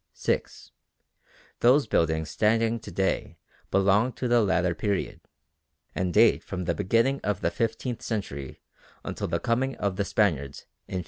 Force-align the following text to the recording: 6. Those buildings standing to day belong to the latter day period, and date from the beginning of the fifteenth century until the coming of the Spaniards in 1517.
6. 0.13 0.71
Those 1.59 1.85
buildings 1.85 2.31
standing 2.31 2.79
to 2.79 2.89
day 2.89 3.37
belong 3.69 4.13
to 4.13 4.27
the 4.27 4.41
latter 4.41 4.73
day 4.73 4.79
period, 4.79 5.21
and 5.93 6.11
date 6.11 6.43
from 6.43 6.65
the 6.65 6.73
beginning 6.73 7.21
of 7.23 7.41
the 7.41 7.51
fifteenth 7.51 8.01
century 8.01 8.61
until 9.03 9.27
the 9.27 9.39
coming 9.39 9.75
of 9.75 9.97
the 9.97 10.03
Spaniards 10.05 10.61
in 10.87 10.95
1517. 10.97 10.99